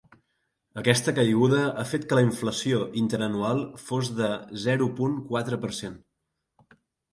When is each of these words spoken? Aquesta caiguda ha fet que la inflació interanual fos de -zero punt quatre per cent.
Aquesta 0.81 1.11
caiguda 1.19 1.59
ha 1.81 1.85
fet 1.89 2.07
que 2.13 2.17
la 2.21 2.23
inflació 2.29 2.81
interanual 3.03 3.63
fos 3.83 4.11
de 4.23 4.33
-zero 4.65 4.91
punt 5.03 5.17
quatre 5.31 5.63
per 5.67 5.75
cent. 5.85 6.03